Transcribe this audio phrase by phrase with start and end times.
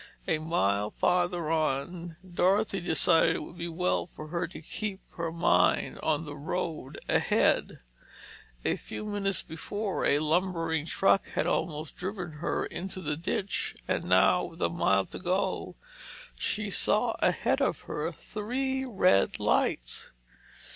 [0.27, 5.31] A mile farther on, Dorothy decided it would be well for her to keep her
[5.31, 7.77] mind on the road ahead.
[8.65, 14.05] A few minutes before, a lumbering truck had almost driven her into the ditch, and
[14.05, 15.75] now, with a mile to go,
[16.35, 20.09] she saw ahead of her three red lights.